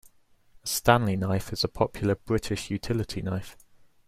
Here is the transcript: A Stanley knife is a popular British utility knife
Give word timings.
A 0.63 0.67
Stanley 0.67 1.15
knife 1.15 1.53
is 1.53 1.63
a 1.63 1.67
popular 1.67 2.15
British 2.15 2.71
utility 2.71 3.21
knife 3.21 3.55